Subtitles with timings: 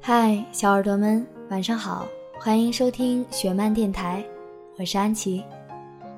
[0.00, 2.06] 嗨，小耳朵们，晚上好，
[2.38, 4.24] 欢迎收听雪漫电台，
[4.78, 5.44] 我是安琪。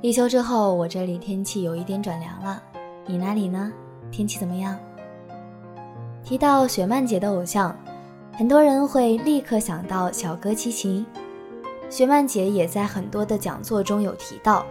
[0.00, 2.62] 立秋之后，我这里天气有一点转凉了，
[3.06, 3.72] 你那里呢？
[4.12, 4.78] 天气怎么样？
[6.22, 7.76] 提到雪漫姐的偶像，
[8.32, 11.04] 很多人会立刻想到小哥齐秦。
[11.88, 14.64] 雪漫姐也在很多的讲座中有提到，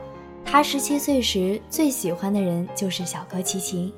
[0.46, 3.92] 她十七岁时最喜欢的人就是小哥齐秦。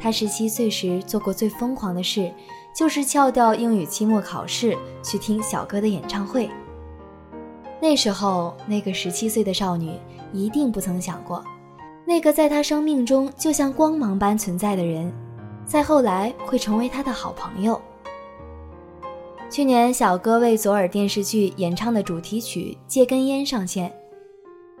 [0.00, 2.32] 她十七岁时做过最疯狂的事。
[2.74, 6.48] 就是翘掉英语期末考试去听小哥的演唱会。
[7.80, 9.92] 那时候，那个十七岁的少女
[10.32, 11.42] 一定不曾想过，
[12.06, 15.12] 那个在她生命中就像光芒般存在的人，
[15.64, 17.80] 再后来会成为她的好朋友。
[19.48, 23.92] 去年，小哥为左耳电视剧演唱的主题曲《借根烟》上线，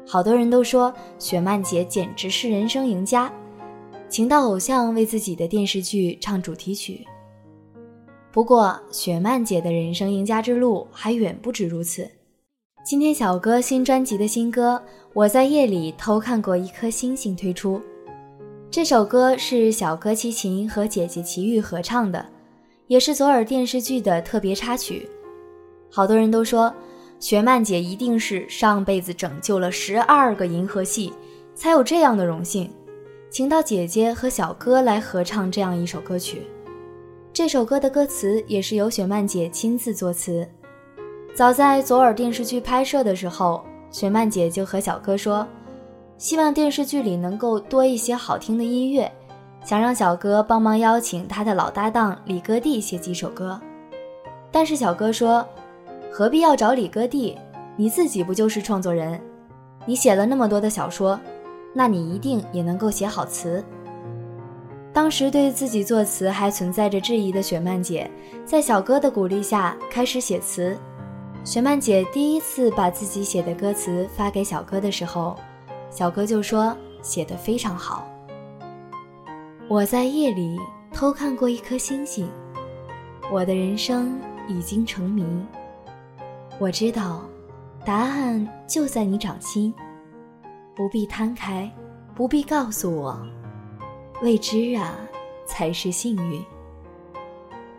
[0.06, 3.32] 好多人都说雪漫姐简直是人生赢家，
[4.08, 7.04] 情到偶像为自己的电视剧唱主题曲。
[8.32, 12.08] 不过，雪漫姐的人生赢家之路还远不止如此。
[12.84, 14.80] 今天，小哥新专辑的新歌
[15.12, 17.82] 《我在夜里偷看过一颗星星》推出。
[18.70, 22.24] 这首歌是小哥齐秦和姐姐齐豫合唱的，
[22.86, 25.08] 也是左耳电视剧的特别插曲。
[25.90, 26.72] 好多人都说，
[27.18, 31.12] 雪漫姐一定是上辈子拯救了十二个银河系，
[31.56, 32.70] 才有这样的荣幸，
[33.28, 36.42] 请到姐姐和小哥来合唱这样一首歌曲。
[37.32, 40.46] 这首歌的歌词也是由雪漫姐亲自作词。
[41.32, 45.46] 早在左耳电视剧拍摄的时候，雪漫姐就和小哥说，
[46.18, 49.10] 希望电视剧里能够多一些好听的音乐，
[49.64, 53.58] 想让小哥帮忙邀请他的老搭档李哥弟写几首歌。
[54.50, 55.46] 但是小哥说，
[56.10, 57.38] 何必要找李哥弟？
[57.76, 59.18] 你自己不就是创作人？
[59.86, 61.18] 你写了那么多的小说，
[61.72, 63.64] 那你一定也能够写好词。
[64.92, 68.10] 当时对自己作词还存在着质疑的雪漫姐，
[68.44, 70.76] 在小哥的鼓励下开始写词。
[71.44, 75.36] 雪漫姐第一次把自己写的歌词发给小哥的时候，
[75.90, 78.06] 小哥就说写得非常好。
[79.68, 80.58] 我在夜里
[80.92, 82.28] 偷看过一颗星星，
[83.30, 84.18] 我的人生
[84.48, 85.24] 已经成谜。
[86.58, 87.22] 我知道，
[87.84, 89.72] 答案就在你掌心，
[90.74, 91.70] 不必摊开，
[92.14, 93.18] 不必告诉我。
[94.22, 94.98] 未知啊，
[95.46, 96.44] 才是幸运。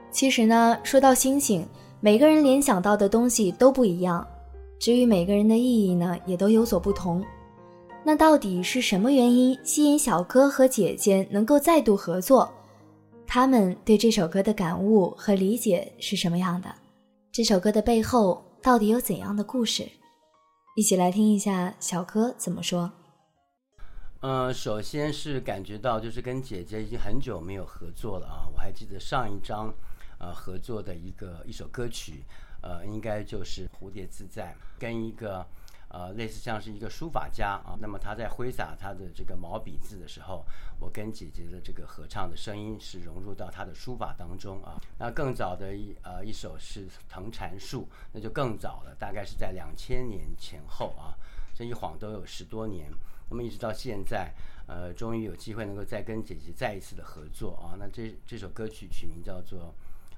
[0.09, 1.66] 其实呢，说到星星，
[2.00, 4.28] 每个人联想到的东西都不一样，
[4.79, 7.24] 至于每个人的意义呢，也都有所不同。
[8.03, 12.52] 那到底是什么原因吸引小哥和姐姐能够再度合作？
[13.28, 16.73] 他们对这首歌的感悟和理解是什么样的？
[17.31, 19.88] 这首歌的背后到底有怎样的故事？
[20.75, 22.91] 一起来听一下小哥怎么说。
[24.21, 28.47] 嗯，首先是感觉到，就是跟姐姐已经很久没有合作了啊。
[28.53, 29.73] 我还记得上一张，
[30.19, 32.23] 呃，合作的一个一首歌曲，
[32.61, 35.43] 呃，应该就是《蝴蝶自在》，跟一个
[35.87, 37.75] 呃类似像是一个书法家啊。
[37.81, 40.45] 那么他在挥洒他的这个毛笔字的时候，
[40.79, 44.79] 我跟姐姐的这个合唱的声音是融入到他的书法当中啊。
[44.99, 47.81] 那更早的一呃一首是《藤缠树》，
[48.11, 51.17] 那就更早了，大概是在两千年前后啊。
[51.55, 52.91] 这一晃都有十多年。
[53.31, 54.29] 那么一直到现在，
[54.67, 57.79] 呃，终于有机会能够再跟姐姐再一次的合作啊。
[57.79, 59.73] 那这这首歌曲曲名叫做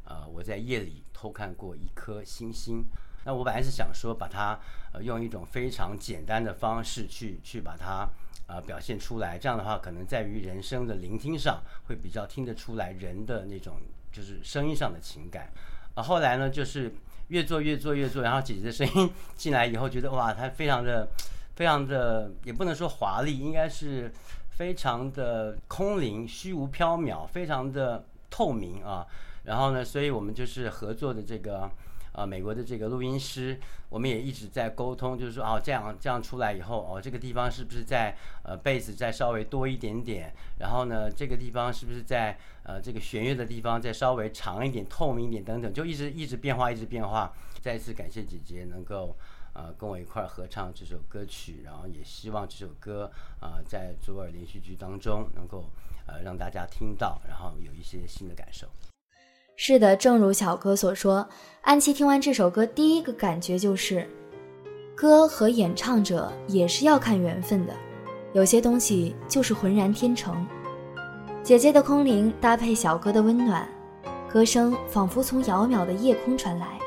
[0.09, 2.79] 《呃我在夜里偷看过一颗星星》。
[3.24, 4.59] 那我本来是想说把它
[4.94, 8.09] 呃用一种非常简单的方式去去把它
[8.47, 13.78] 呃表现出来，这样的话可能在于人声的聆听上会比较听得出来人的那种
[14.12, 15.53] 就是声音上的情感。
[15.94, 16.91] 啊，后来呢就是
[17.28, 21.07] 越做越做越做，然后姐姐的声音进来以后，觉得哇，她非常的。
[21.56, 24.12] 非常的也不能说华丽，应该是
[24.50, 29.06] 非常的空灵、虚无缥缈，非常的透明啊。
[29.44, 31.69] 然后呢，所以我们就是合作的这个
[32.13, 33.59] 呃美国的这个录音师，
[33.90, 47.31] 我们也一直在沟通，就是说哦这样这样出来以后哦这个地方是不是在呃贝斯再稍微多一点点，然后呢这个地方是不是在呃这个弦乐的地方再稍微长一点、透明一点等等，就一直一直变化，一直变化。
[47.62, 49.16] 再次感谢姐姐能够。
[49.54, 53.10] 呃，跟我一块儿合唱这首歌曲，然后也希望这首歌
[53.40, 55.66] 啊，在左耳连续剧当中能够
[56.08, 58.68] 呃让大家听到，然后有一些新的感受。
[59.56, 61.30] 是的，正如小哥所说，
[61.62, 64.10] 安琪听完这首歌，第一个感觉就是，
[64.96, 67.74] 歌和演唱者也是要看缘分的，
[68.34, 70.46] 有些东西就是浑然天成。
[71.44, 73.70] 姐姐的空灵搭配小哥的温暖，
[74.28, 76.80] 歌声仿佛从遥渺的夜空传来，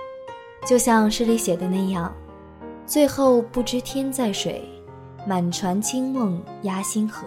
[0.67, 2.13] 就像诗里写的那样。
[2.87, 4.63] 最后不知天在水，
[5.27, 7.27] 满船清梦压星河。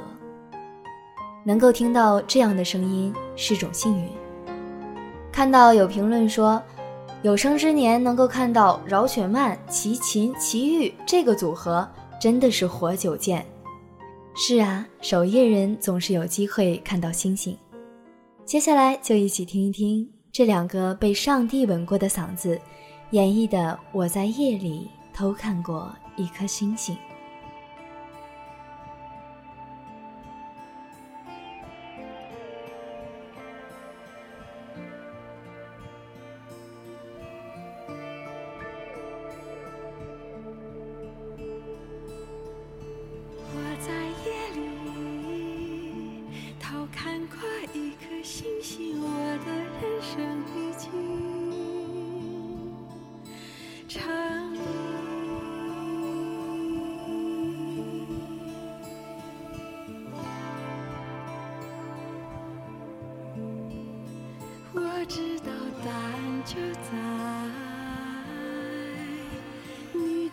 [1.43, 4.07] 能够听到这样的声音是种幸运。
[5.31, 6.61] 看到有评论说，
[7.23, 11.85] 有生之年能够看到饶雪漫、齐秦、齐豫这个组合，
[12.21, 13.45] 真的是活久见。
[14.35, 17.57] 是啊，守夜人总是有机会看到星星。
[18.45, 22.59] 接下来就一起听一听这两个被上帝吻过的嗓子
[23.11, 24.87] 演绎的《我在夜里
[25.19, 26.95] 偷看过一颗星星》。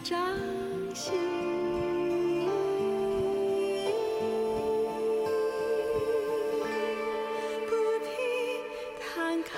[0.08, 0.16] 掌
[0.94, 1.12] 心，
[7.66, 7.70] 不
[8.04, 8.06] 必
[9.00, 9.50] 摊开，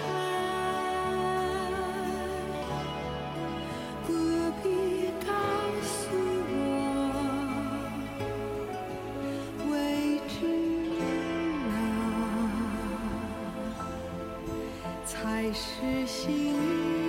[4.06, 4.09] 不
[4.62, 4.67] 必
[5.27, 5.29] 告
[5.83, 5.93] 诉
[6.49, 6.56] 我
[9.71, 9.73] 未
[10.29, 10.37] 知
[11.69, 11.77] 啊，
[15.05, 15.12] 才
[15.53, 17.07] 是幸运。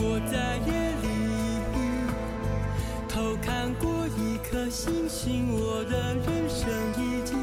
[0.00, 0.70] 我在夜
[1.02, 1.06] 里
[3.08, 7.36] 偷看过一颗星星，我的人生已经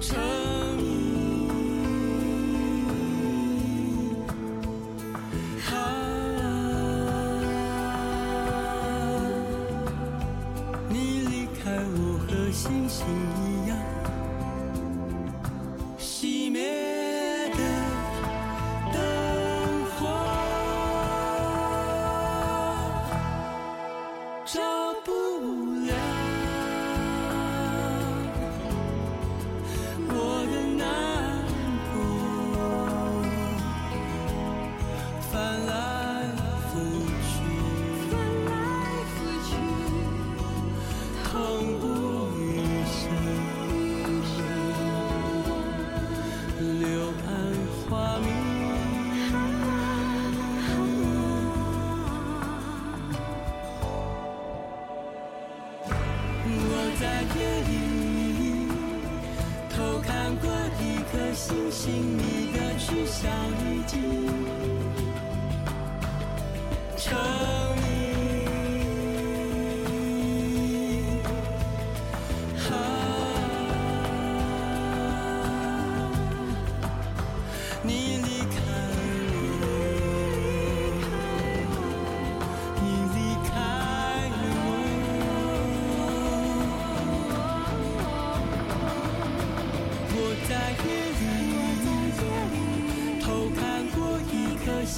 [0.00, 0.18] 成
[0.76, 0.82] 谜。
[10.88, 10.94] 你
[11.28, 11.62] 离开
[11.94, 13.06] 我和星星
[61.34, 63.30] 星星，你的去向
[63.64, 64.00] 已经
[66.96, 67.16] 成
[67.76, 67.82] 谜。
[77.84, 78.11] 你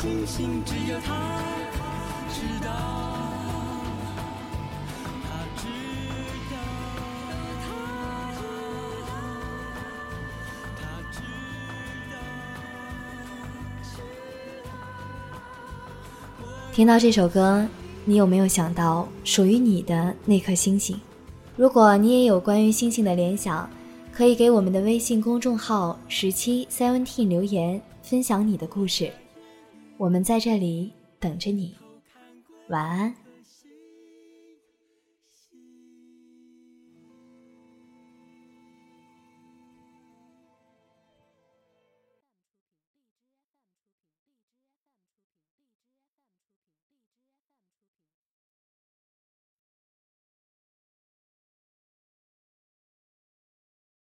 [0.05, 1.15] 星星只有他
[2.29, 2.69] 知道，
[16.75, 17.67] 听到这首歌，
[18.05, 21.01] 你有没有想到属于你的那颗星星？
[21.57, 23.67] 如果你也有关于星星的联想，
[24.13, 29.11] 可以给我们的微信公众号十七 seventeen 留言，分享你的故事。
[30.05, 31.75] 我们在这里等着你，
[32.69, 33.24] 晚安。